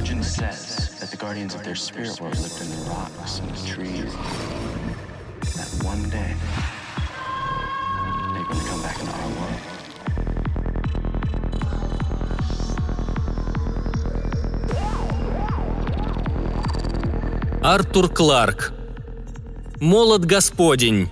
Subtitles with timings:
[0.00, 3.66] Legend says that the guardians of their spirit world lived in the rocks and the
[3.66, 4.12] trees.
[5.56, 6.34] That one day,
[8.32, 9.60] they're gonna come back into our world.
[17.62, 18.72] Артур Кларк.
[19.80, 21.08] Молот Господень.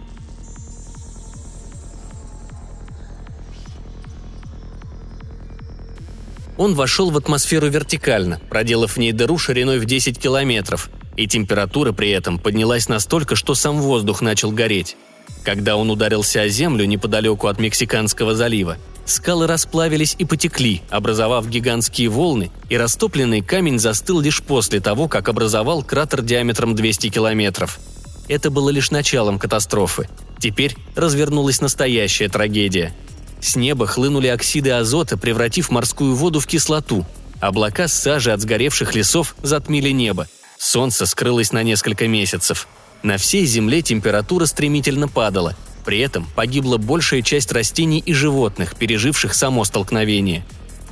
[6.60, 11.94] Он вошел в атмосферу вертикально, проделав в ней дыру шириной в 10 километров, и температура
[11.94, 14.98] при этом поднялась настолько, что сам воздух начал гореть.
[15.46, 22.10] Когда он ударился о землю неподалеку от Мексиканского залива, скалы расплавились и потекли, образовав гигантские
[22.10, 27.80] волны, и растопленный камень застыл лишь после того, как образовал кратер диаметром 200 километров.
[28.28, 30.10] Это было лишь началом катастрофы.
[30.40, 32.94] Теперь развернулась настоящая трагедия.
[33.42, 37.06] С неба хлынули оксиды азота, превратив морскую воду в кислоту.
[37.40, 40.28] Облака сажи от сгоревших лесов затмили небо.
[40.58, 42.68] Солнце скрылось на несколько месяцев.
[43.02, 45.56] На всей Земле температура стремительно падала.
[45.86, 50.46] При этом погибла большая часть растений и животных, переживших само столкновение.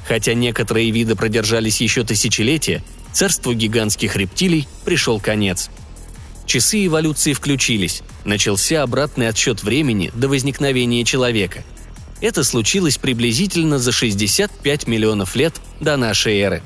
[0.08, 5.70] Хотя некоторые виды продержались еще тысячелетия, царству гигантских рептилий пришел конец.
[6.46, 8.04] Часы эволюции включились.
[8.24, 11.66] Начался обратный отсчет времени до возникновения человека.
[12.20, 16.64] Это случилось приблизительно за 65 миллионов лет до нашей эры.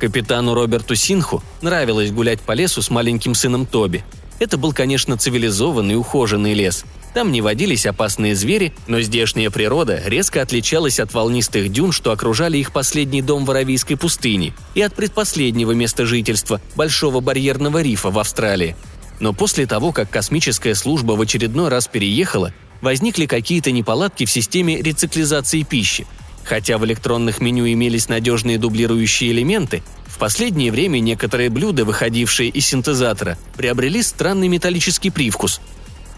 [0.00, 4.04] Капитану Роберту Синху нравилось гулять по лесу с маленьким сыном Тоби.
[4.40, 6.84] Это был, конечно, цивилизованный ухоженный лес.
[7.14, 12.58] Там не водились опасные звери, но здешняя природа резко отличалась от волнистых дюн, что окружали
[12.58, 18.18] их последний дом в Аравийской пустыне, и от предпоследнего места жительства– Большого барьерного рифа в
[18.18, 18.74] Австралии.
[19.20, 24.80] Но после того, как космическая служба в очередной раз переехала, возникли какие-то неполадки в системе
[24.80, 26.06] рециклизации пищи.
[26.44, 32.66] Хотя в электронных меню имелись надежные дублирующие элементы, в последнее время некоторые блюда, выходившие из
[32.66, 35.60] синтезатора, приобрели странный металлический привкус.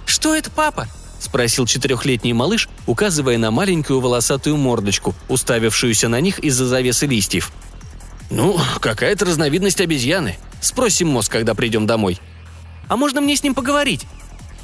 [0.04, 0.88] «Что это, папа?»–
[1.20, 7.52] спросил четырехлетний малыш, указывая на маленькую волосатую мордочку, уставившуюся на них из-за завесы листьев.
[8.30, 10.36] «Ну, какая-то разновидность обезьяны.
[10.60, 12.18] Спросим мозг, когда придем домой».
[12.88, 14.06] А можно мне с ним поговорить?»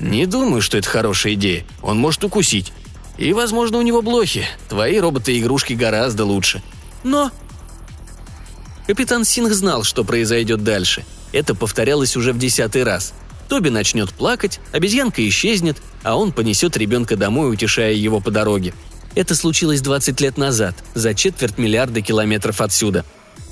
[0.01, 1.65] «Не думаю, что это хорошая идея.
[1.83, 2.73] Он может укусить.
[3.19, 4.47] И, возможно, у него блохи.
[4.69, 6.63] Твои роботы-игрушки гораздо лучше».
[7.05, 7.31] «Но...»
[8.87, 11.05] Капитан Синг знал, что произойдет дальше.
[11.33, 13.15] Это повторялось уже в десятый раз.
[13.49, 18.75] Тоби начнет плакать, обезьянка исчезнет, а он понесет ребенка домой, утешая его по дороге.
[19.15, 23.05] Это случилось 20 лет назад, за четверть миллиарда километров отсюда.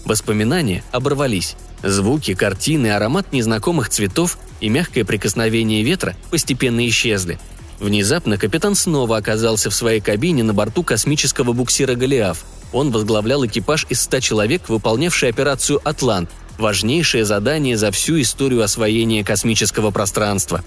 [0.04, 1.56] Воспоминания оборвались.
[1.82, 7.38] Звуки, картины, аромат незнакомых цветов и мягкое прикосновение ветра постепенно исчезли.
[7.78, 12.44] Внезапно капитан снова оказался в своей кабине на борту космического буксира «Голиаф».
[12.72, 19.24] Он возглавлял экипаж из ста человек, выполнявший операцию «Атлант», важнейшее задание за всю историю освоения
[19.24, 20.62] космического пространства.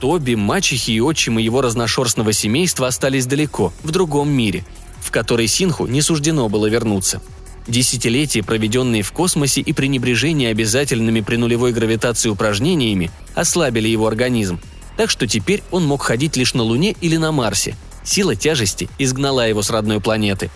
[0.00, 4.64] Тоби, мачехи и отчимы его разношерстного семейства остались далеко, в другом мире,
[5.00, 7.22] в который Синху не суждено было вернуться–
[7.68, 14.58] Десятилетия, проведенные в космосе и пренебрежение обязательными при нулевой гравитации упражнениями, ослабили его организм,
[14.96, 17.76] так что теперь он мог ходить лишь на Луне или на Марсе.
[18.04, 20.50] Сила тяжести изгнала его с родной планеты.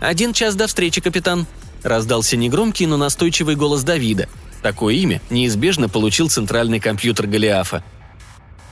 [0.00, 1.46] «Один час до встречи, капитан»,–
[1.82, 4.26] раздался негромкий, но настойчивый голос Давида.
[4.62, 7.84] Такое имя неизбежно получил центральный компьютер Голиафа.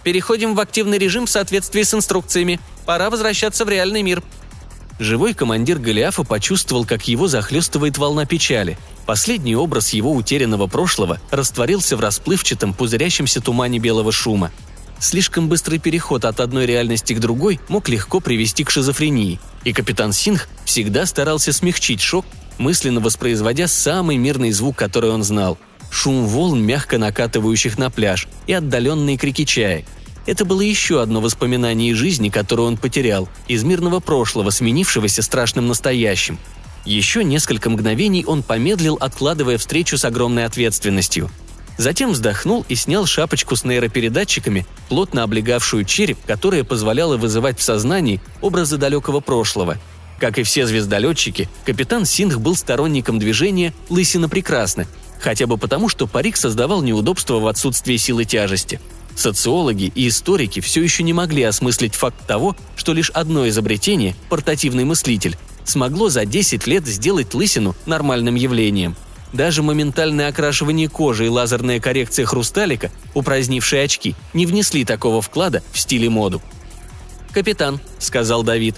[0.02, 2.58] «Переходим в активный режим в соответствии с инструкциями.
[2.86, 4.22] Пора возвращаться в реальный мир»,
[4.98, 8.78] Живой командир Голиафа почувствовал, как его захлестывает волна печали.
[9.06, 14.52] Последний образ его утерянного прошлого растворился в расплывчатом, пузырящемся тумане белого шума.
[15.00, 20.12] Слишком быстрый переход от одной реальности к другой мог легко привести к шизофрении, и капитан
[20.12, 22.24] Синх всегда старался смягчить шок,
[22.58, 25.58] мысленно воспроизводя самый мирный звук, который он знал–
[25.90, 29.84] шум волн, мягко накатывающих на пляж, и отдаленные крики чаек–
[30.26, 35.66] это было еще одно воспоминание из жизни, которое он потерял, из мирного прошлого, сменившегося страшным
[35.68, 36.38] настоящим.
[36.84, 41.30] Еще несколько мгновений он помедлил, откладывая встречу с огромной ответственностью.
[41.76, 48.20] Затем вздохнул и снял шапочку с нейропередатчиками, плотно облегавшую череп, которая позволяла вызывать в сознании
[48.40, 49.78] образы далекого прошлого.
[50.20, 54.86] Как и все звездолетчики, капитан Сингх был сторонником движения «Лысина прекрасна»,
[55.20, 58.80] хотя бы потому, что парик создавал неудобства в отсутствии силы тяжести–
[59.16, 64.84] Социологи и историки все еще не могли осмыслить факт того, что лишь одно изобретение, портативный
[64.84, 68.96] мыслитель, смогло за 10 лет сделать лысину нормальным явлением.
[69.32, 75.78] Даже моментальное окрашивание кожи и лазерная коррекция хрусталика, упразднившие очки, не внесли такого вклада в
[75.78, 76.40] стиле моду.
[77.32, 78.76] «Капитан»,— сказал Давид,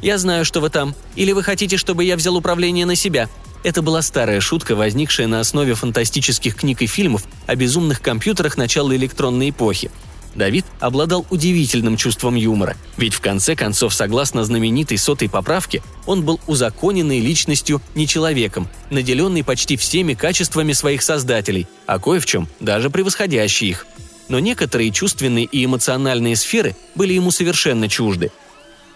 [0.00, 0.94] Я знаю, что вы там.
[1.16, 3.28] Или вы хотите, чтобы я взял управление на себя?»
[3.64, 8.94] Это была старая шутка, возникшая на основе фантастических книг и фильмов о безумных компьютерах начала
[8.94, 9.90] электронной эпохи.
[10.34, 16.38] Давид обладал удивительным чувством юмора, ведь в конце концов, согласно знаменитой сотой поправке, он был
[16.46, 22.88] узаконенной личностью, не человеком, наделенный почти всеми качествами своих создателей, а кое в чем даже
[22.88, 23.86] превосходящий их.
[24.28, 28.30] Но некоторые чувственные и эмоциональные сферы были ему совершенно чужды–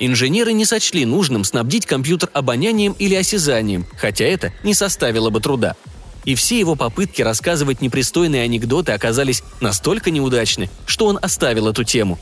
[0.05, 5.77] Инженеры не сочли нужным снабдить компьютер обонянием или осязанием, хотя это не составило бы труда.
[6.25, 12.19] И все его попытки рассказывать непристойные анекдоты оказались настолько неудачны, что он оставил эту тему.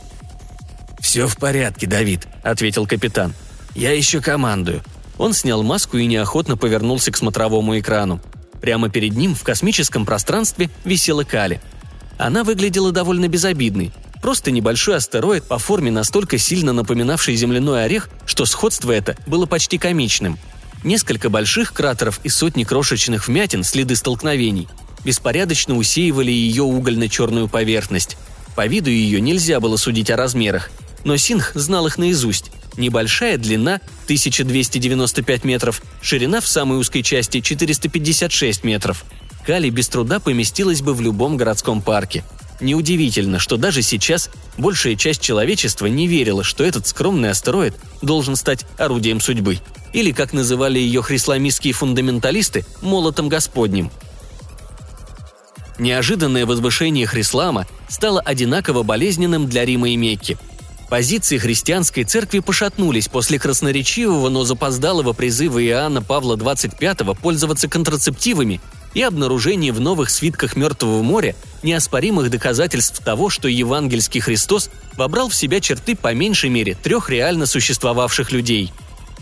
[0.99, 3.33] «Все в порядке, Давид»,— ответил капитан.
[3.75, 4.83] «Я еще командую».
[5.17, 8.21] Он снял маску и неохотно повернулся к смотровому экрану.
[8.61, 11.63] Прямо перед ним в космическом пространстве висела Кали.
[12.19, 13.91] Она выглядела довольно безобидной,
[14.21, 19.79] Просто небольшой астероид по форме настолько сильно напоминавший земляной орех, что сходство это было почти
[19.79, 20.39] комичным.
[20.85, 24.69] Несколько больших кратеров и сотни крошечных вмятин, следы столкновений,
[25.05, 28.17] беспорядочно усеивали ее угольно-черную поверхность.
[28.57, 30.71] По виду ее нельзя было судить о размерах,
[31.05, 32.51] но Синх знал их наизусть.
[32.77, 39.05] Небольшая длина– 1295 метров, ширина в самой узкой части– 456 метров.
[39.47, 42.23] Кали без труда поместилась бы в любом городском парке–
[42.61, 48.67] Неудивительно, что даже сейчас большая часть человечества не верила, что этот скромный астероид должен стать
[48.77, 49.59] орудием судьбы.
[49.93, 53.91] Или, как называли ее хрисламистские фундаменталисты, молотом Господним.
[55.79, 60.37] Неожиданное возвышение Хрислама стало одинаково болезненным для Рима и Мекки.
[60.91, 68.61] Позиции христианской церкви пошатнулись после красноречивого, но запоздалого призыва Иоанна Павла XXV пользоваться контрацептивами
[68.95, 75.35] и обнаружение в новых свитках Мертвого моря неоспоримых доказательств того, что евангельский Христос вобрал в
[75.35, 78.73] себя черты по меньшей мере трех реально существовавших людей.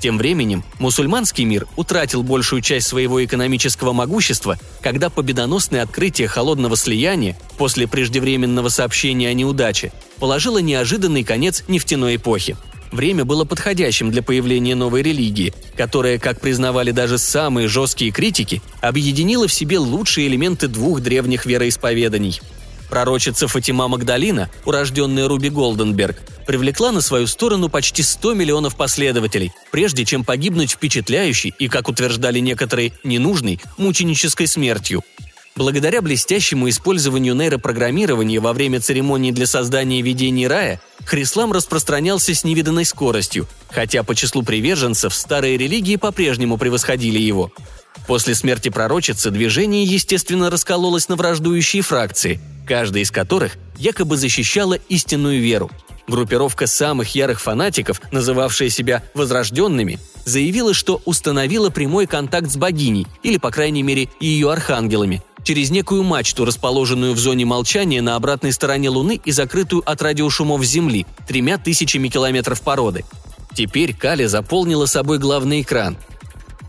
[0.00, 7.36] Тем временем мусульманский мир утратил большую часть своего экономического могущества, когда победоносное открытие холодного слияния
[7.58, 12.56] после преждевременного сообщения о неудаче положило неожиданный конец нефтяной эпохи–
[12.90, 19.46] Время было подходящим для появления новой религии, которая, как признавали даже самые жесткие критики, объединила
[19.46, 22.40] в себе лучшие элементы двух древних вероисповеданий.
[22.88, 30.06] Пророчица Фатима Магдалина, урожденная Руби Голденберг, привлекла на свою сторону почти 100 миллионов последователей, прежде
[30.06, 35.02] чем погибнуть впечатляющей и, как утверждали некоторые, ненужной мученической смертью–
[35.58, 42.84] Благодаря блестящему использованию нейропрограммирования во время церемонии для создания видений рая, Хрислам распространялся с невиданной
[42.84, 47.50] скоростью, хотя по числу приверженцев старые религии по-прежнему превосходили его.
[48.06, 55.40] После смерти пророчицы движение, естественно, раскололось на враждующие фракции, каждая из которых якобы защищала истинную
[55.40, 55.72] веру.
[56.06, 63.38] Группировка самых ярых фанатиков, называвшая себя «возрожденными», заявила, что установила прямой контакт с богиней, или,
[63.38, 68.90] по крайней мере, ее архангелами, через некую мачту, расположенную в зоне молчания на обратной стороне
[68.90, 73.06] Луны и закрытую от радиошумов Земли тремя тысячами километров породы.
[73.54, 75.96] Теперь Кали заполнила собой главный экран.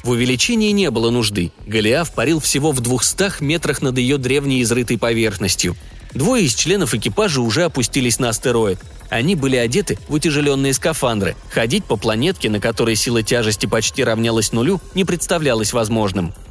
[0.02, 1.52] В увеличении не было нужды.
[1.68, 5.76] Голиаф парил всего в двухстах метрах над ее древней изрытой поверхностью.
[6.14, 8.80] Двое из членов экипажа уже опустились на астероид.
[9.10, 11.36] Они были одеты в утяжеленные скафандры.
[11.52, 16.34] Ходить по планетке, на которой сила тяжести почти равнялась нулю, не представлялось возможным–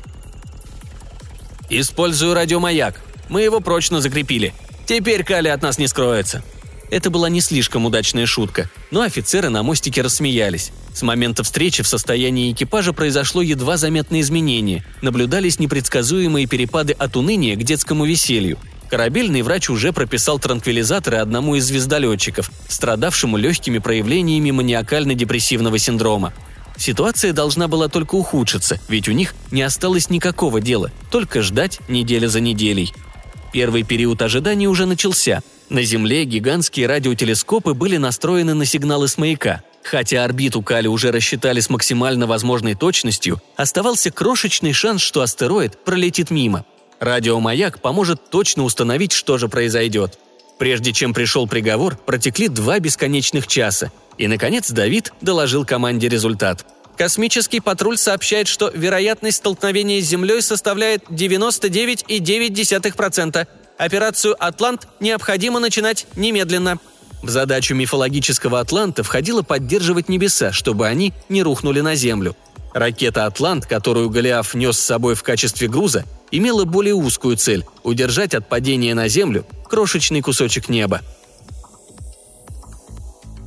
[1.70, 3.00] «Использую радиомаяк.
[3.28, 4.54] Мы его прочно закрепили.
[4.86, 6.42] Теперь Кали от нас не скроется».
[6.90, 10.72] Это была не слишком удачная шутка, но офицеры на мостике рассмеялись.
[10.94, 14.84] С момента встречи в состоянии экипажа произошло едва заметное изменение.
[15.02, 18.58] Наблюдались непредсказуемые перепады от уныния к детскому веселью.
[18.88, 26.32] Корабельный врач уже прописал транквилизаторы одному из звездолетчиков, страдавшему легкими проявлениями маниакально-депрессивного синдрома.
[26.78, 32.28] Ситуация должна была только ухудшиться, ведь у них не осталось никакого дела, только ждать неделя
[32.28, 32.94] за неделей.
[33.52, 35.42] Первый период ожидания уже начался.
[35.68, 39.62] На Земле гигантские радиотелескопы были настроены на сигналы с маяка.
[39.82, 46.30] Хотя орбиту Кали уже рассчитали с максимально возможной точностью, оставался крошечный шанс, что астероид пролетит
[46.30, 46.64] мимо.
[47.00, 50.18] Радиомаяк поможет точно установить, что же произойдет.
[50.58, 56.66] Прежде чем пришел приговор, протекли два бесконечных часа, и, наконец, Давид доложил команде результат.
[56.96, 63.46] Космический патруль сообщает, что вероятность столкновения с Землей составляет 99,9%.
[63.78, 66.80] Операцию «Атлант» необходимо начинать немедленно.
[67.22, 72.34] В задачу мифологического Атланта входило поддерживать небеса, чтобы они не рухнули на Землю.
[72.74, 78.34] Ракета «Атлант», которую Голиаф нес с собой в качестве груза, имела более узкую цель– удержать
[78.34, 81.02] от падения на Землю крошечный кусочек неба–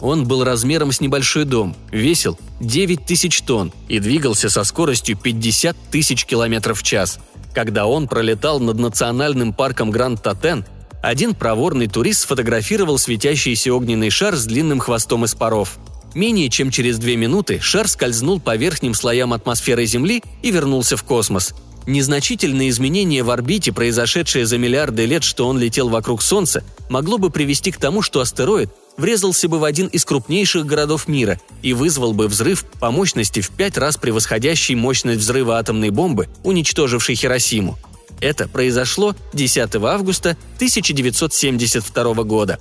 [0.01, 5.77] Он был размером с небольшой дом, весил 9 тысяч тонн и двигался со скоростью 50
[5.91, 7.20] тысяч километров в час.
[7.53, 10.65] Когда он пролетал над национальным парком Гранд-Татен,
[11.03, 15.77] один проворный турист сфотографировал светящийся огненный шар с длинным хвостом из паров.
[16.15, 21.03] Менее чем через две минуты шар скользнул по верхним слоям атмосферы Земли и вернулся в
[21.03, 21.53] космос.
[21.88, 27.29] Незначительное изменение в орбите, произошедшее за миллиарды лет, что он летел вокруг Солнца, могло бы
[27.29, 32.14] привести к тому, что астероид врезался бы в один из крупнейших городов мира и вызвал
[32.14, 37.78] бы взрыв по мощности в пять раз превосходящий мощность взрыва атомной бомбы, уничтожившей Хиросиму.
[38.20, 42.60] Это произошло 10 августа 1972 года.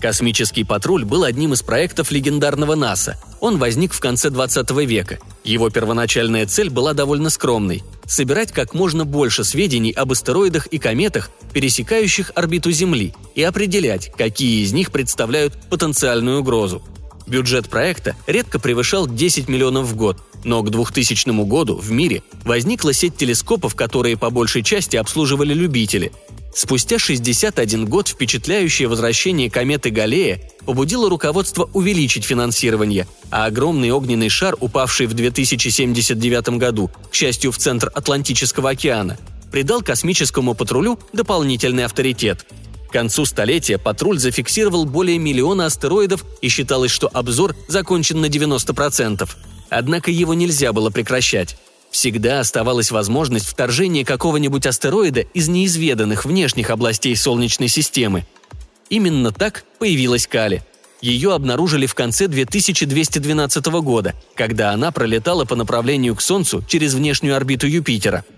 [0.00, 3.20] Космический патруль был одним из проектов легендарного НАСА.
[3.40, 5.18] Он возник в конце 20 века.
[5.42, 11.30] Его первоначальная цель была довольно скромной– собирать как можно больше сведений об астероидах и кометах,
[11.52, 16.82] пересекающих орбиту Земли, и определять, какие из них представляют потенциальную угрозу.
[17.26, 22.94] Бюджет проекта редко превышал 10 миллионов в год, но к 2000 году в мире возникла
[22.94, 26.10] сеть телескопов, которые по большей части обслуживали любители.
[26.54, 34.56] Спустя 61 год впечатляющее возвращение кометы Галлея побудило руководство увеличить финансирование, а огромный огненный шар,
[34.58, 39.18] упавший в 2079 году, к счастью, в центр Атлантического океана,
[39.52, 42.44] придал космическому патрулю дополнительный авторитет.
[42.88, 49.28] К концу столетия патруль зафиксировал более миллиона астероидов и считалось, что обзор закончен на 90%.
[49.68, 51.56] Однако его нельзя было прекращать.
[51.90, 58.26] Всегда оставалась возможность вторжения какого-нибудь астероида из неизведанных внешних областей Солнечной системы.
[58.90, 60.62] Именно так появилась Кали.
[61.00, 67.36] Ее обнаружили в конце 2212 года, когда она пролетала по направлению к Солнцу через внешнюю
[67.36, 68.24] орбиту Юпитера–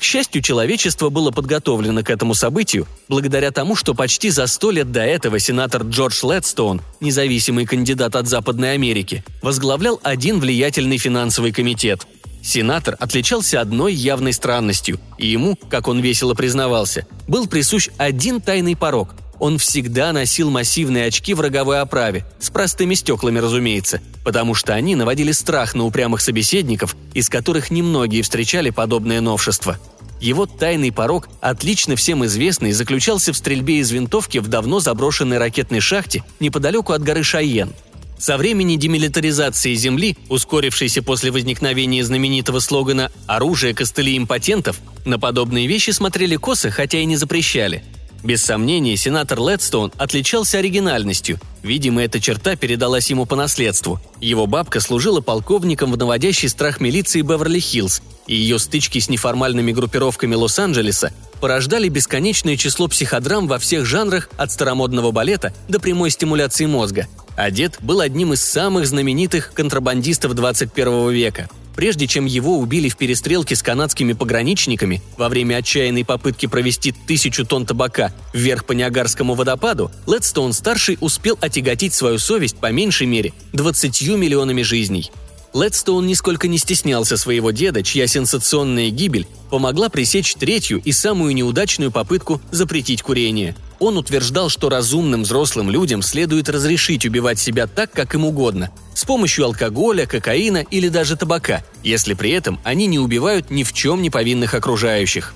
[0.00, 4.90] к счастью, человечество было подготовлено к этому событию благодаря тому, что почти за сто лет
[4.90, 12.06] до этого сенатор Джордж Ледстоун, независимый кандидат от Западной Америки, возглавлял один влиятельный финансовый комитет.
[12.42, 18.76] Сенатор отличался одной явной странностью, и ему, как он весело признавался, был присущ один тайный
[18.76, 24.74] порог– он всегда носил массивные очки в роговой оправе, с простыми стеклами, разумеется, потому что
[24.74, 29.78] они наводили страх на упрямых собеседников, из которых немногие встречали подобное новшество.
[30.20, 35.80] Его тайный порог, отлично всем известный, заключался в стрельбе из винтовки в давно заброшенной ракетной
[35.80, 37.72] шахте неподалеку от горы Шайен.
[38.20, 45.90] Со времени демилитаризации Земли, ускорившейся после возникновения знаменитого слогана «Оружие, костыли импотентов», на подобные вещи
[45.92, 47.82] смотрели косо, хотя и не запрещали–
[48.22, 51.38] без сомнения, сенатор Ледстоун отличался оригинальностью.
[51.62, 53.98] Видимо, эта черта передалась ему по наследству.
[54.20, 60.34] Его бабка служила полковником в наводящей страх милиции Беверли-Хиллз, и ее стычки с неформальными группировками
[60.34, 67.08] Лос-Анджелеса порождали бесконечное число психодрам во всех жанрах от старомодного балета до прямой стимуляции мозга.
[67.48, 71.48] Дед был одним из самых знаменитых контрабандистов 21 века–
[71.80, 77.46] Прежде чем его убили в перестрелке с канадскими пограничниками во время отчаянной попытки провести тысячу
[77.46, 84.08] тонн табака вверх по Ниагарскому водопаду, Ледстоун-старший успел отяготить свою совесть по меньшей мере 20
[84.08, 85.10] миллионами жизней.
[85.54, 91.90] Ледстоун нисколько не стеснялся своего деда, чья сенсационная гибель помогла пресечь третью и самую неудачную
[91.90, 93.56] попытку запретить курение.
[93.80, 99.04] Он утверждал, что разумным взрослым людям следует разрешить убивать себя так, как им угодно, с
[99.04, 104.02] помощью алкоголя, кокаина или даже табака, если при этом они не убивают ни в чем
[104.02, 105.34] не повинных окружающих.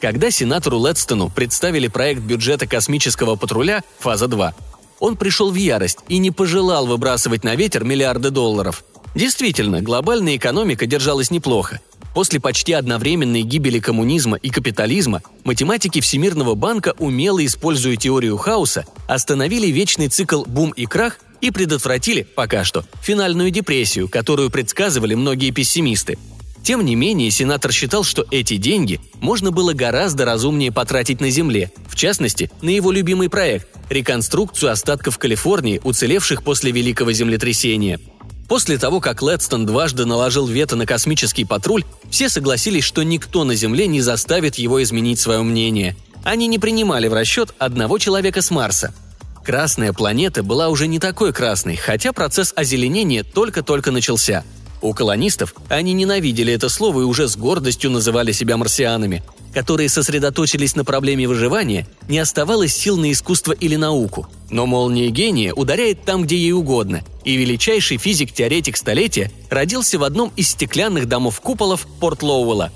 [0.00, 4.52] Когда сенатору Ледстону представили проект бюджета космического патруля «Фаза 2»,
[5.00, 8.84] он пришел в ярость и не пожелал выбрасывать на ветер миллиарды долларов–
[9.16, 11.80] Действительно, глобальная экономика держалась неплохо.
[12.16, 19.66] После почти одновременной гибели коммунизма и капитализма математики Всемирного банка, умело используя теорию хаоса, остановили
[19.66, 26.16] вечный цикл бум и крах и предотвратили, пока что, финальную депрессию, которую предсказывали многие пессимисты.
[26.62, 31.70] Тем не менее, сенатор считал, что эти деньги можно было гораздо разумнее потратить на Земле,
[31.86, 38.00] в частности, на его любимый проект– реконструкцию остатков Калифорнии, уцелевших после Великого землетрясения–
[38.48, 43.54] После того, как Ледстон дважды наложил вето на космический патруль, все согласились, что никто на
[43.54, 45.96] Земле не заставит его изменить свое мнение.
[46.22, 48.94] Они не принимали в расчет одного человека с Марса.
[49.44, 54.44] Красная планета была уже не такой красной, хотя процесс озеленения только-только начался.
[54.80, 59.24] У колонистов они ненавидели это слово и уже с гордостью называли себя марсианами–
[59.56, 64.28] которые сосредоточились на проблеме выживания, не оставалось сил на искусство или науку.
[64.50, 70.32] Но молния гения ударяет там, где ей угодно, и величайший физик-теоретик столетия родился в одном
[70.36, 72.72] из стеклянных домов-куполов Порт Лоуэлла.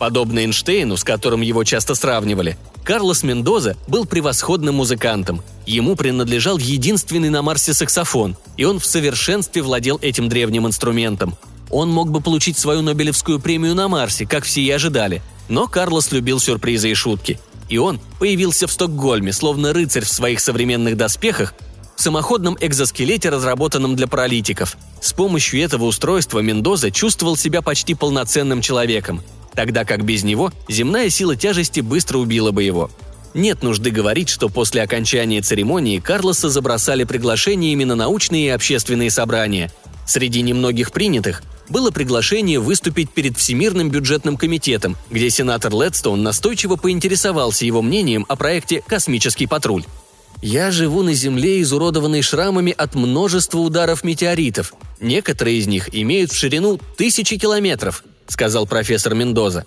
[0.00, 5.40] Подобно Эйнштейну, с которым его часто сравнивали, Карлос Мендоза был превосходным музыкантом.
[5.66, 11.36] Ему принадлежал единственный на Марсе саксофон, и он в совершенстве владел этим древним инструментом.
[11.70, 15.22] Он мог бы получить свою Нобелевскую премию на Марсе, как все и ожидали.
[15.48, 17.38] Но Карлос любил сюрпризы и шутки.
[17.68, 21.54] И он появился в Стокгольме, словно рыцарь в своих современных доспехах,
[22.02, 24.76] самоходном экзоскелете, разработанном для паралитиков.
[25.00, 29.22] С помощью этого устройства Мендоза чувствовал себя почти полноценным человеком
[29.54, 32.90] тогда как без него земная сила тяжести быстро убила бы его.
[33.34, 39.72] Нет нужды говорить, что после окончания церемонии Карлоса забросали приглашениями на научные и общественные собрания.
[40.06, 47.64] Среди немногих принятых было приглашение выступить перед Всемирным бюджетным комитетом, где сенатор Ледстоун настойчиво поинтересовался
[47.64, 49.84] его мнением о проекте «Космический патруль».
[50.42, 54.74] «Я живу на Земле, изуродованной шрамами от множества ударов метеоритов.
[55.00, 59.64] Некоторые из них имеют в ширину тысячи километров»,— сказал профессор Мендоза.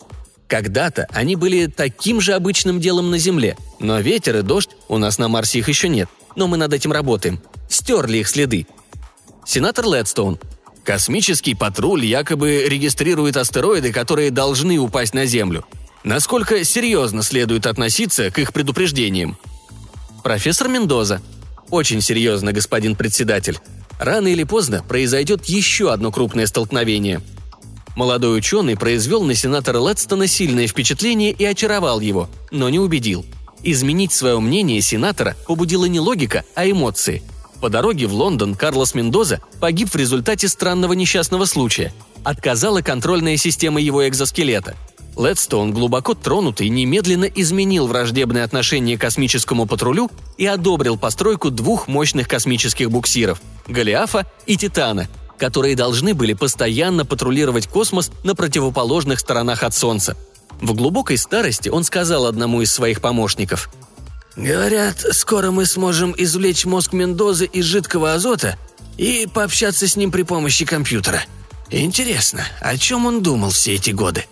[0.47, 5.17] Когда-то они были таким же обычным делом на Земле, но ветер и дождь, у нас
[5.17, 7.41] на Марсе их еще нет, но мы над этим работаем.
[7.69, 8.67] Стерли их следы.
[9.45, 10.39] Сенатор Ледстоун.
[10.83, 15.65] Космический патруль якобы регистрирует астероиды, которые должны упасть на Землю.
[16.03, 19.39] Насколько серьезно следует относиться к их предупреждениям?
[20.25, 21.21] Профессор Мендоза.
[21.69, 23.59] Очень серьезно, господин председатель.
[23.99, 27.21] Рано или поздно произойдет еще одно крупное столкновение–
[27.95, 33.25] Молодой ученый произвел на сенатора Ледстона сильное впечатление и очаровал его, но не убедил.
[33.63, 37.23] Изменить свое мнение сенатора побудила не логика, а эмоции.
[37.61, 41.93] По дороге в Лондон Карлос Мендоза погиб в результате странного несчастного случая.
[42.25, 44.75] Отказала контрольная система его экзоскелета.
[45.17, 52.27] Ледстоун, глубоко тронутый, немедленно изменил враждебное отношение к космическому патрулю и одобрил постройку двух мощных
[52.27, 55.07] космических буксиров– Голиафа и Титана–
[55.37, 60.15] которые должны были постоянно патрулировать космос на противоположных сторонах от Солнца.
[60.61, 63.69] В глубокой старости он сказал одному из своих помощников.
[64.35, 68.57] «Говорят, скоро мы сможем извлечь мозг Мендозы из жидкого азота
[68.97, 71.23] и пообщаться с ним при помощи компьютера.
[71.69, 74.25] Интересно, о чем он думал все эти годы?»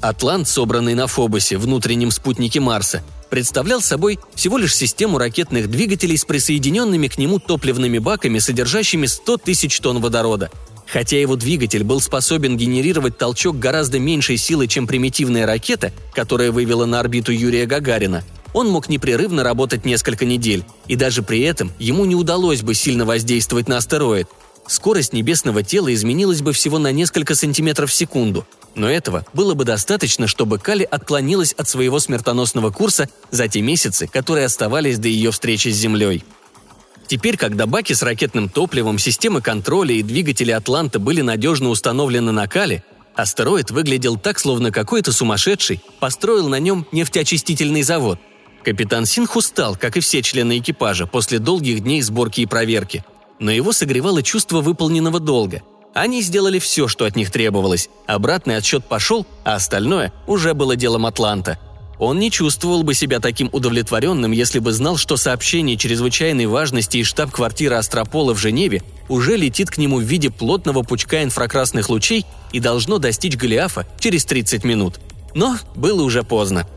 [0.00, 6.24] Атлант, собранный на Фобосе, внутреннем спутнике Марса, представлял собой всего лишь систему ракетных двигателей с
[6.24, 10.50] присоединенными к нему топливными баками, содержащими 100 тысяч тонн водорода.
[10.86, 16.86] Хотя его двигатель был способен генерировать толчок гораздо меньшей силы, чем примитивная ракета, которая вывела
[16.86, 22.06] на орбиту Юрия Гагарина, он мог непрерывно работать несколько недель, и даже при этом ему
[22.06, 24.28] не удалось бы сильно воздействовать на астероид.
[24.66, 28.46] Скорость небесного тела изменилась бы всего на несколько сантиметров в секунду–
[28.78, 34.06] но этого было бы достаточно, чтобы Кали отклонилась от своего смертоносного курса за те месяцы,
[34.06, 36.24] которые оставались до ее встречи с Землей.
[37.08, 42.46] Теперь, когда баки с ракетным топливом, системы контроля и двигатели «Атланта» были надежно установлены на
[42.46, 48.18] Кали, астероид выглядел так, словно какой-то сумасшедший построил на нем нефтеочистительный завод.
[48.62, 53.04] Капитан Синх устал, как и все члены экипажа, после долгих дней сборки и проверки.
[53.40, 55.62] Но его согревало чувство выполненного долга–
[56.00, 57.88] они сделали все, что от них требовалось.
[58.06, 61.58] Обратный отсчет пошел, а остальное уже было делом Атланта.
[61.98, 67.08] Он не чувствовал бы себя таким удовлетворенным, если бы знал, что сообщение чрезвычайной важности из
[67.08, 72.60] штаб-квартиры Астропола в Женеве уже летит к нему в виде плотного пучка инфракрасных лучей и
[72.60, 75.00] должно достичь Голиафа через 30 минут.
[75.34, 76.68] Но было уже поздно.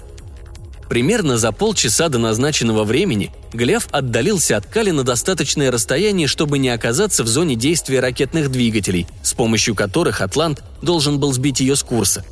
[0.91, 6.67] Примерно за полчаса до назначенного времени Гляв отдалился от Кали на достаточное расстояние, чтобы не
[6.67, 11.83] оказаться в зоне действия ракетных двигателей, с помощью которых Атлант должен был сбить ее с
[11.83, 12.25] курса.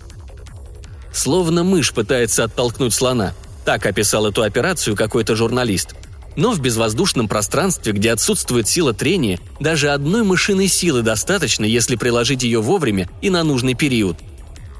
[1.13, 3.33] Словно мышь пытается оттолкнуть слона.
[3.63, 5.95] Так описал эту операцию какой-то журналист.
[6.35, 12.43] Но в безвоздушном пространстве, где отсутствует сила трения, даже одной мышиной силы достаточно, если приложить
[12.43, 14.17] ее вовремя и на нужный период–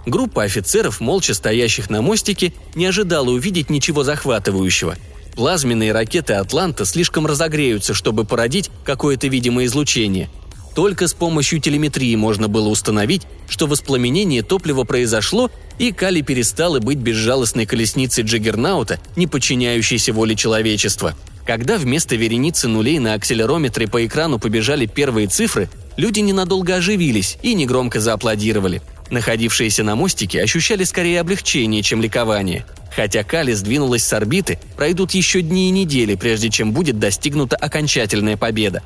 [0.06, 4.96] Группа офицеров, молча стоящих на мостике, не ожидала увидеть ничего захватывающего.
[5.36, 10.30] Плазменные ракеты «Атланта» слишком разогреются, чтобы породить какое-то видимое излучение.
[10.76, 16.98] Только с помощью телеметрии можно было установить, что воспламенение топлива произошло, и Кали перестала быть
[16.98, 21.16] безжалостной колесницей Джиггернаута, не подчиняющейся воле человечества.
[21.46, 27.54] Когда вместо вереницы нулей на акселерометре по экрану побежали первые цифры, люди ненадолго оживились и
[27.56, 32.66] негромко зааплодировали– Находившиеся на мостике ощущали скорее облегчение, чем ликование.
[32.96, 38.38] Хотя Кали сдвинулась с орбиты, пройдут еще дни и недели, прежде чем будет достигнута окончательная
[38.38, 38.84] победа.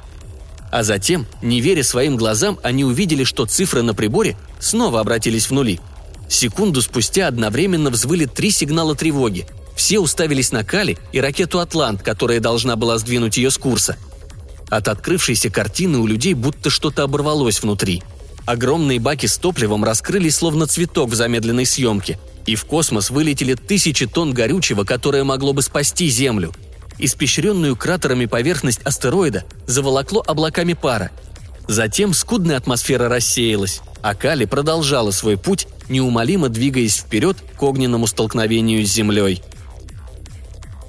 [0.72, 5.52] А затем, не веря своим глазам, они увидели, что цифры на приборе снова обратились в
[5.52, 5.80] нули.
[6.30, 9.46] Секунду спустя одновременно взвыли три сигнала тревоги.
[9.76, 13.98] Все уставились на Кали и ракету «Атлант», которая должна была сдвинуть ее с курса.
[14.70, 18.02] От открывшейся картины у людей будто что-то оборвалось внутри–
[18.46, 22.20] Огромные баки с топливом раскрылись словно цветок в замедленной съемке.
[22.46, 26.52] и в космос вылетели тысячи тонн горючего, которое могло бы спасти Землю.
[27.00, 31.12] Испещренную кратерами поверхность астероида заволокло облаками пара.
[31.70, 38.86] Затем скудная атмосфера рассеялась, а Кали продолжала свой путь, неумолимо двигаясь вперед к огненному столкновению
[38.86, 39.42] с Землей.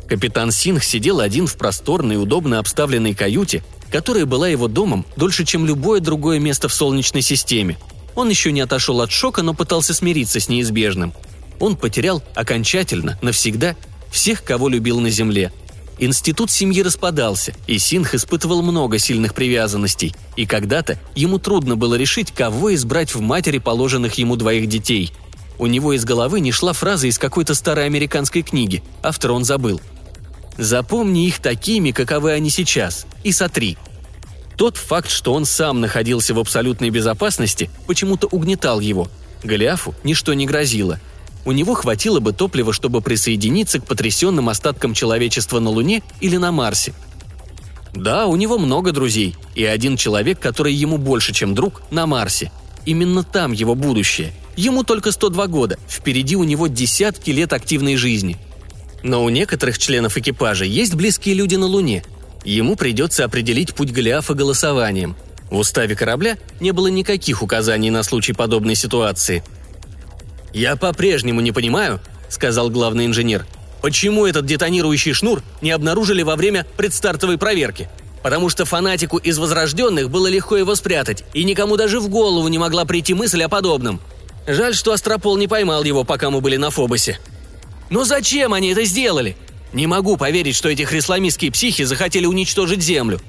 [0.09, 3.63] Капитан Синг сидел один в просторной, удобно обставленной каюте,
[3.95, 7.79] которая была его домом дольше, чем любое другое место в Солнечной системе.
[8.17, 11.15] Он еще не отошел от шока, но пытался смириться с неизбежным.
[11.61, 13.77] Он потерял окончательно, навсегда,
[14.11, 15.53] всех, кого любил на Земле.
[16.01, 22.33] Институт семьи распадался, и Синх испытывал много сильных привязанностей, и когда-то ему трудно было решить,
[22.33, 25.13] кого избрать в матери положенных ему двоих детей.
[25.57, 29.81] У него из головы не шла фраза из какой-то старой американской книги, автор он забыл–
[30.57, 33.77] Запомни их такими, каковы они сейчас, и сотри.
[34.57, 39.09] Тот факт, что он сам находился в абсолютной безопасности, почему-то угнетал его.
[39.43, 41.01] Голиафу ничто не грозило.
[41.45, 46.53] У него хватило бы топлива, чтобы присоединиться к потрясенным остаткам человечества на Луне или на
[46.53, 46.95] Марсе.
[47.93, 52.51] Да, у него много друзей, и один человек, который ему больше, чем друг, на Марсе.
[52.87, 54.33] Именно там его будущее.
[54.57, 58.37] Ему только 102 года, впереди у него десятки лет активной жизни–
[59.05, 62.03] но у некоторых членов экипажа есть близкие люди на Луне.
[62.45, 65.15] Ему придется определить путь Голиафа голосованием.
[65.51, 69.45] В уставе корабля не было никаких указаний на случай подобной ситуации.
[70.53, 73.47] «Я по-прежнему не понимаю»,— сказал главный инженер,
[73.83, 77.89] «почему этот детонирующий шнур не обнаружили во время предстартовой проверки?»
[78.23, 82.57] потому что фанатику из возрожденных было легко его спрятать, и никому даже в голову не
[82.57, 84.01] могла прийти мысль о подобном.
[84.47, 87.19] Жаль, что Астропол не поймал его, пока мы были на Фобосе.
[87.95, 89.37] Но зачем они это сделали?
[89.73, 93.21] Не могу поверить, что эти хрисламистские психи захотели уничтожить Землю.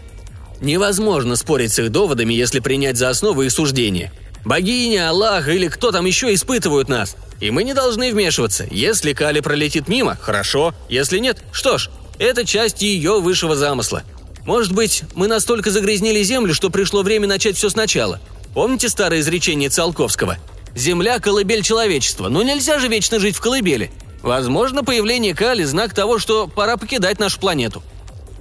[0.60, 4.12] Невозможно спорить с их доводами, если принять за основу их суждения.
[4.44, 7.16] Богиня, Аллах или кто там еще испытывают нас.
[7.40, 8.66] И мы не должны вмешиваться.
[8.72, 10.74] Если Кали пролетит мимо, хорошо.
[10.90, 14.02] Если нет, что ж, это часть ее высшего замысла.
[14.48, 18.20] Может быть, мы настолько загрязнили Землю, что пришло время начать все сначала.
[18.56, 20.40] Помните старое изречение Циолковского?
[20.76, 23.92] «Земля– колыбель человечества, но нельзя же вечно жить в колыбели.
[24.26, 27.84] Возможно, появление Кали– знак того, что пора покидать нашу планету.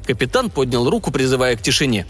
[0.06, 2.06] Капитан поднял руку, призывая к тишине.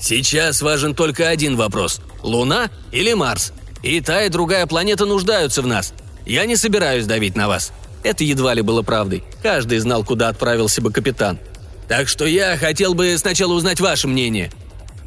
[0.00, 3.52] «Сейчас важен только один вопрос– Луна или Марс?
[3.82, 5.92] И та, и другая планета нуждаются в нас.
[6.24, 7.72] Я не собираюсь давить на вас».
[8.04, 9.24] Это едва ли было правдой.
[9.42, 11.40] Каждый знал, куда отправился бы капитан.
[11.88, 14.52] «Так что я хотел бы сначала узнать ваше мнение».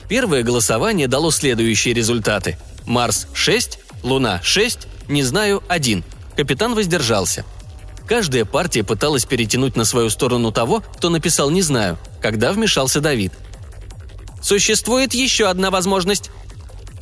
[0.10, 2.58] Первое голосование дало следующие результаты.
[2.86, 6.04] Марс– 6, Луна– 6, не знаю– 1–
[6.38, 7.46] Капитан воздержался.
[8.08, 13.34] Каждая партия пыталась перетянуть на свою сторону того, кто написал «не знаю», когда вмешался Давид.
[14.44, 16.30] «Существует еще одна возможность».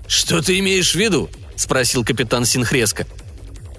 [0.08, 3.06] «Что ты имеешь в виду?»– спросил капитан Синхреско.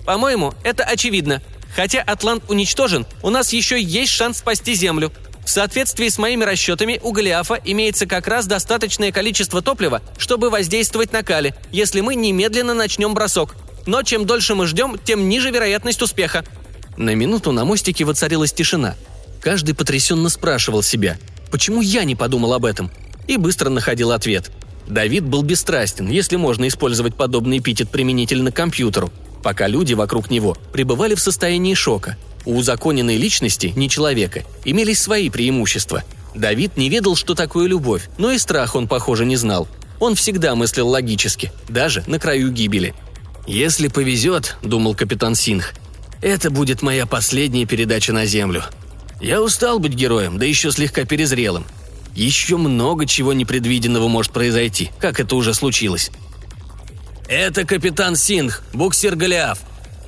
[0.05, 1.43] «По-моему, это очевидно.
[1.75, 5.11] Хотя Атлант уничтожен, у нас еще есть шанс спасти Землю.
[5.47, 11.13] В соответствии с моими расчетами, у Голиафа имеется как раз достаточное количество топлива, чтобы воздействовать
[11.13, 13.55] на Кали, если мы немедленно начнем бросок
[13.87, 16.45] но чем дольше мы ждем, тем ниже вероятность успеха».
[16.97, 18.95] На минуту на мостике воцарилась тишина.
[19.41, 21.19] Каждый потрясенно спрашивал себя,
[21.51, 22.91] почему я не подумал об этом,
[23.29, 24.51] и быстро находил ответ.
[24.89, 30.57] Давид был бесстрастен, если можно использовать подобный эпитет применительно к компьютеру, пока люди вокруг него
[30.73, 32.17] пребывали в состоянии шока.
[32.45, 36.05] У узаконенной личности, не человека, имелись свои преимущества.
[36.35, 39.69] Давид не ведал, что такое любовь, но и страх он, похоже, не знал.
[39.99, 42.95] Он всегда мыслил логически, даже на краю гибели–
[43.47, 45.73] «Если повезет»,— думал капитан Синх,—
[46.23, 48.65] «это будет моя последняя передача на Землю.
[49.21, 51.65] Я устал быть героем, да еще слегка перезрелым.
[52.15, 56.11] Еще много чего непредвиденного может произойти, как это уже случилось».
[57.29, 59.61] «Это капитан Синх, буксир Голиаф.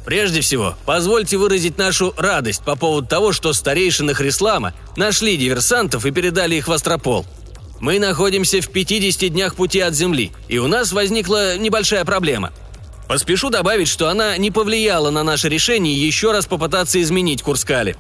[0.05, 6.11] Прежде всего, позвольте выразить нашу радость по поводу того, что старейшины Хрислама нашли диверсантов и
[6.11, 7.27] передали их в Астропол.
[7.81, 12.53] Мы находимся в 50 днях пути от Земли, и у нас возникла небольшая проблема–
[13.09, 17.97] Поспешу добавить, что она не повлияла на наше решение еще раз попытаться изменить курс Кали.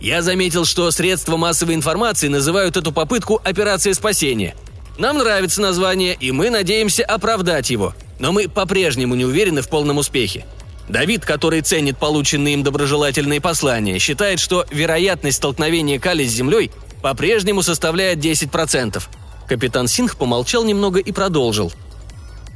[0.00, 4.54] Я заметил, что средства массовой информации называют эту попытку «Операция спасения».
[4.98, 9.98] Нам нравится название, и мы надеемся оправдать его, но мы по-прежнему не уверены в полном
[9.98, 10.44] успехе.
[10.88, 16.70] Давид, который ценит полученные им доброжелательные послания, считает, что вероятность столкновения Кали с Землей
[17.00, 19.02] по-прежнему составляет 10%.
[19.48, 21.72] Капитан Синх помолчал немного и продолжил–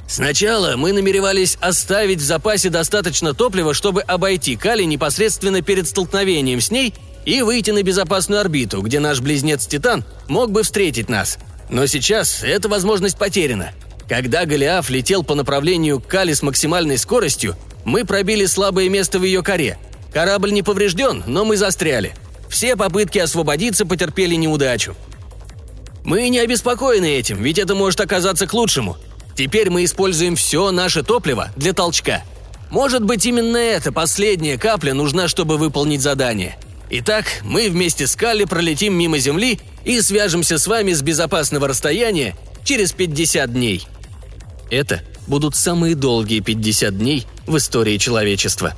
[0.09, 6.71] Сначала мы намеревались оставить в запасе достаточно топлива, чтобы обойти Кали непосредственно перед столкновением с
[6.71, 11.38] ней и выйти на безопасную орбиту, где наш близнец Титан мог бы встретить нас.
[11.69, 13.73] Но сейчас эта возможность потеряна.
[14.09, 19.23] Когда Голиаф летел по направлению к Кали с максимальной скоростью, Мы пробили слабое место в
[19.23, 19.79] ее коре.
[20.12, 22.14] Корабль не поврежден, но мы застряли.
[22.49, 24.97] Все попытки освободиться потерпели неудачу.
[26.03, 28.97] Мы не обеспокоены этим, ведь это может оказаться к лучшему.
[29.37, 32.25] Теперь мы используем все наше топливо для толчка.
[32.70, 36.57] Может быть, именно эта последняя капля нужна, чтобы выполнить задание.
[36.88, 42.35] Итак, мы вместе с Калли пролетим мимо Земли и свяжемся с вами с безопасного расстояния
[42.64, 43.87] через 50 дней.
[44.70, 48.75] Это будут самые долгие 50 дней в истории человечества.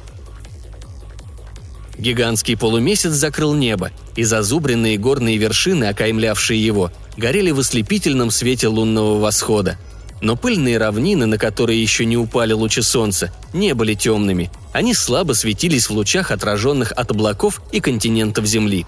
[1.99, 9.18] Гигантский полумесяц закрыл небо, и зазубренные горные вершины, окаймлявшие его, горели в ослепительном свете лунного
[9.18, 9.79] восхода.
[10.20, 14.50] Но пыльные равнины, на которые еще не упали лучи солнца, не были темными.
[14.72, 18.85] Они слабо светились в лучах, отраженных от облаков и континентов Земли.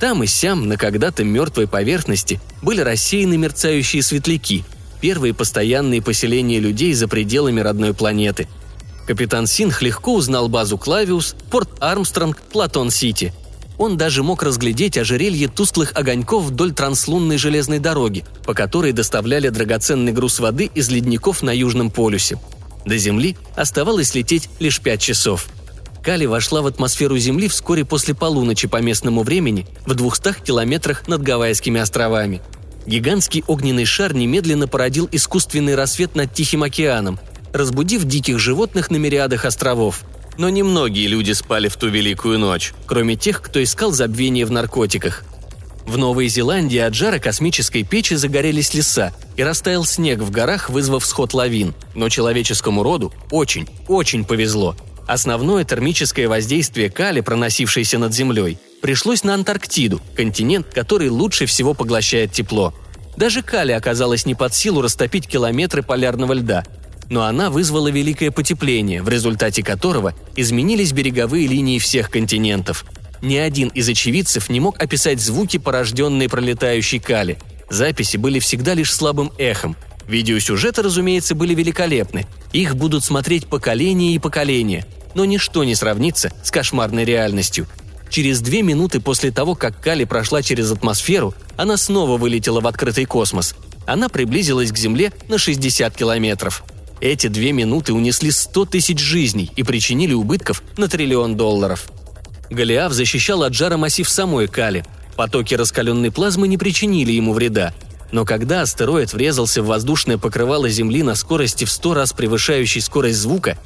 [0.00, 4.64] Там и сям, на когда-то мертвой поверхности, были рассеяны мерцающие светляки,
[5.00, 8.48] первые постоянные поселения людей за пределами родной планеты.
[9.06, 13.32] Капитан Синх легко узнал базу Клавиус, порт Армстронг, Платон-Сити–
[13.82, 20.12] он даже мог разглядеть ожерелье тусклых огоньков вдоль транслунной железной дороги, по которой доставляли драгоценный
[20.12, 22.38] груз воды из ледников на Южном полюсе.
[22.86, 25.48] До Земли оставалось лететь лишь пять часов.
[26.00, 31.22] Кали вошла в атмосферу Земли вскоре после полуночи по местному времени в 200 километрах над
[31.22, 32.40] Гавайскими островами.
[32.86, 37.18] Гигантский огненный шар немедленно породил искусственный рассвет над Тихим океаном,
[37.52, 40.02] разбудив диких животных на мириадах островов–
[40.38, 45.24] но немногие люди спали в ту великую ночь, кроме тех, кто искал забвение в наркотиках.
[45.86, 51.04] В Новой Зеландии от жара космической печи загорелись леса и растаял снег в горах, вызвав
[51.04, 51.74] сход лавин.
[51.94, 54.76] Но человеческому роду очень, очень повезло.
[55.06, 62.32] Основное термическое воздействие кали, проносившееся над Землей, пришлось на Антарктиду, континент, который лучше всего поглощает
[62.32, 62.72] тепло.
[63.16, 66.64] Даже кали оказалось не под силу растопить километры полярного льда,
[67.08, 72.84] но она вызвала великое потепление, в результате которого изменились береговые линии всех континентов.
[73.20, 77.38] Ни один из очевидцев не мог описать звуки, порожденные пролетающей кали.
[77.70, 79.76] Записи были всегда лишь слабым эхом.
[80.08, 82.26] Видеосюжеты, разумеется, были великолепны.
[82.52, 84.84] Их будут смотреть поколения и поколения.
[85.14, 87.66] Но ничто не сравнится с кошмарной реальностью.
[88.10, 93.06] Через две минуты после того, как Кали прошла через атмосферу, она снова вылетела в открытый
[93.06, 93.54] космос.
[93.86, 96.62] Она приблизилась к Земле на 60 километров.
[97.02, 101.90] Эти две минуты унесли 100 тысяч жизней и причинили убытков на триллион долларов.
[102.48, 104.84] Голиаф защищал от жара массив самой Кали.
[105.16, 107.74] Потоки раскаленной плазмы не причинили ему вреда.
[108.12, 113.18] Но когда астероид врезался в воздушное покрывало Земли на скорости в 100 раз превышающей скорость
[113.18, 113.58] звука,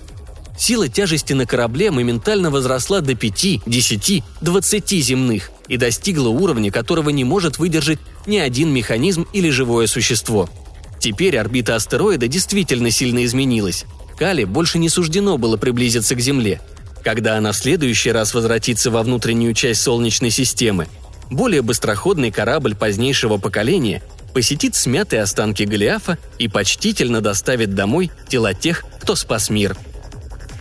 [0.58, 7.10] сила тяжести на корабле моментально возросла до 5, 10, 20 земных и достигла уровня, которого
[7.10, 10.48] не может выдержать ни один механизм или живое существо–
[11.00, 13.84] Теперь орбита астероида действительно сильно изменилась.
[14.18, 16.60] Кали больше не суждено было приблизиться к Земле.
[17.04, 20.88] Когда она в следующий раз возвратится во внутреннюю часть Солнечной системы,
[21.30, 28.84] более быстроходный корабль позднейшего поколения посетит смятые останки Голиафа и почтительно доставит домой тела тех,
[29.00, 29.76] кто спас мир.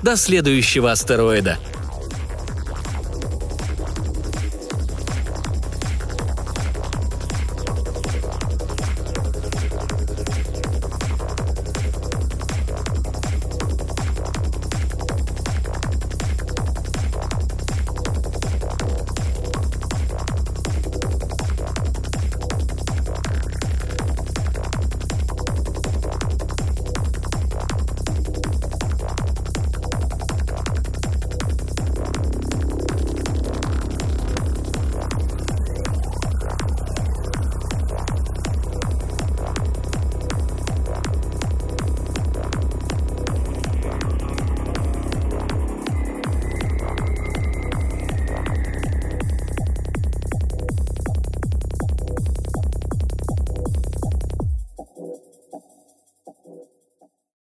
[0.03, 1.57] До следующего астероида–